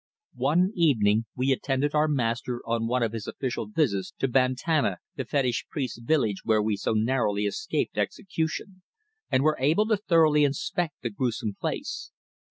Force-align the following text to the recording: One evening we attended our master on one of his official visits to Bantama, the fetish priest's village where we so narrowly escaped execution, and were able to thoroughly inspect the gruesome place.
One 0.41 0.71
evening 0.73 1.25
we 1.35 1.51
attended 1.51 1.93
our 1.93 2.07
master 2.07 2.63
on 2.65 2.87
one 2.87 3.03
of 3.03 3.11
his 3.11 3.27
official 3.27 3.67
visits 3.67 4.11
to 4.17 4.27
Bantama, 4.27 4.97
the 5.15 5.25
fetish 5.25 5.67
priest's 5.69 5.99
village 5.99 6.41
where 6.43 6.59
we 6.59 6.75
so 6.75 6.93
narrowly 6.93 7.45
escaped 7.45 7.99
execution, 7.99 8.81
and 9.29 9.43
were 9.43 9.57
able 9.59 9.85
to 9.89 9.97
thoroughly 9.97 10.43
inspect 10.43 11.03
the 11.03 11.11
gruesome 11.11 11.53
place. 11.53 12.09